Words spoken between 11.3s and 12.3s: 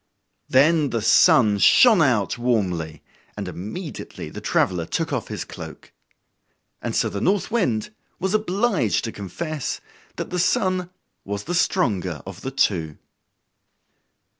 the stronger